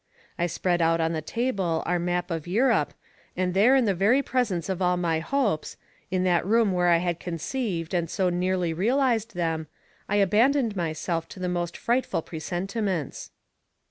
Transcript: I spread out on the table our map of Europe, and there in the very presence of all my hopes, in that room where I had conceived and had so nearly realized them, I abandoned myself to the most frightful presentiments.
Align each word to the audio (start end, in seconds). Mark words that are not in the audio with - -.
I 0.39 0.47
spread 0.47 0.81
out 0.81 0.99
on 0.99 1.11
the 1.13 1.21
table 1.21 1.83
our 1.85 1.99
map 1.99 2.31
of 2.31 2.47
Europe, 2.47 2.95
and 3.37 3.53
there 3.53 3.75
in 3.75 3.85
the 3.85 3.93
very 3.93 4.23
presence 4.23 4.67
of 4.67 4.81
all 4.81 4.97
my 4.97 5.19
hopes, 5.19 5.77
in 6.09 6.23
that 6.23 6.43
room 6.43 6.71
where 6.71 6.87
I 6.87 6.97
had 6.97 7.19
conceived 7.19 7.93
and 7.93 8.05
had 8.05 8.09
so 8.09 8.29
nearly 8.29 8.73
realized 8.73 9.35
them, 9.35 9.67
I 10.09 10.15
abandoned 10.15 10.75
myself 10.75 11.29
to 11.29 11.39
the 11.39 11.47
most 11.49 11.77
frightful 11.77 12.23
presentiments. 12.23 13.29